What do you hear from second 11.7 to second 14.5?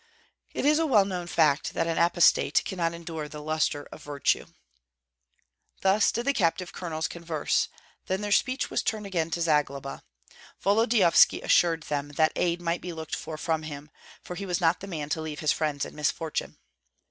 them that aid might be looked for from him, for he